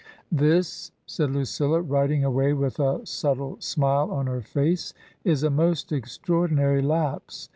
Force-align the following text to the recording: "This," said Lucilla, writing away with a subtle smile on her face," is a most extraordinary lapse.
"This," 0.31 0.91
said 1.05 1.29
Lucilla, 1.29 1.79
writing 1.79 2.23
away 2.23 2.53
with 2.53 2.79
a 2.79 3.05
subtle 3.05 3.57
smile 3.59 4.09
on 4.09 4.25
her 4.25 4.41
face," 4.41 4.95
is 5.23 5.43
a 5.43 5.51
most 5.51 5.91
extraordinary 5.91 6.81
lapse. 6.81 7.49